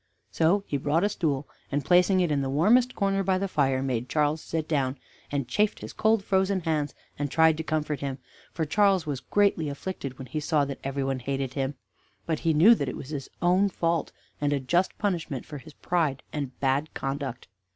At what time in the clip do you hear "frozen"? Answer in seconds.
6.23-6.61